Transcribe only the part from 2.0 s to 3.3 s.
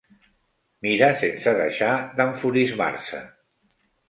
d'enfurismar-se.